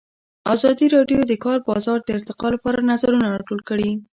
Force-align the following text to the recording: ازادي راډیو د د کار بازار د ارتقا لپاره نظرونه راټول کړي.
ازادي 0.53 0.85
راډیو 0.95 1.19
د 1.25 1.27
د 1.31 1.33
کار 1.45 1.59
بازار 1.69 1.99
د 2.03 2.09
ارتقا 2.17 2.47
لپاره 2.55 2.85
نظرونه 2.91 3.25
راټول 3.33 3.59
کړي. 3.69 3.89